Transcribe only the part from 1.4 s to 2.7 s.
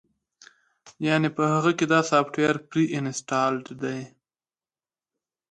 هغۀ کښې دا سافټوېر